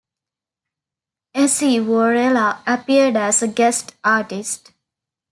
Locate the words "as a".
3.15-3.47